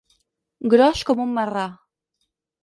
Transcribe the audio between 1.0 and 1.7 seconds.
com un marrà.